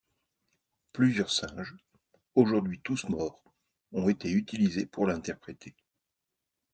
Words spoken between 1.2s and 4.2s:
singes, aujourd'hui tous morts, ont